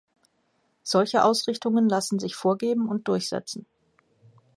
[0.81, 3.67] Solche Ausrichtungen lassen sich vorgeben und durchsetzen.